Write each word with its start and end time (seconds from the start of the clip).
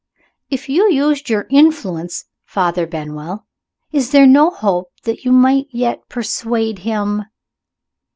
"If 0.49 0.67
you 0.67 0.89
used 0.91 1.29
your 1.29 1.45
influence, 1.51 2.25
Father 2.47 2.87
Benwell, 2.87 3.45
is 3.91 4.09
there 4.09 4.25
no 4.25 4.49
hope 4.49 4.87
that 5.03 5.23
you 5.25 5.31
might 5.31 5.67
yet 5.69 6.01
persuade 6.09 6.79
him 6.79 7.25